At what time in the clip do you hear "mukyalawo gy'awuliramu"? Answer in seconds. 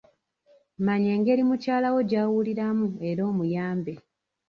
1.49-2.87